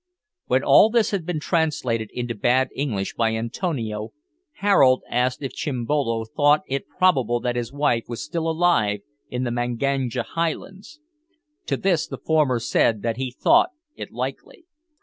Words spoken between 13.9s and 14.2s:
it